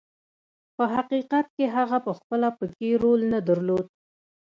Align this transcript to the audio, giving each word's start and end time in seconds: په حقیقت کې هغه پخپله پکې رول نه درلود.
په 0.75 0.83
حقیقت 0.95 1.45
کې 1.55 1.65
هغه 1.75 1.97
پخپله 2.07 2.49
پکې 2.57 2.89
رول 3.01 3.21
نه 3.33 3.39
درلود. 3.47 3.85